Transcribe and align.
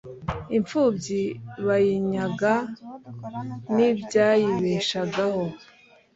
imfubyi 0.57 1.21
bayinyaga 1.65 2.53
n'ibyayibeshagaho 3.75 5.43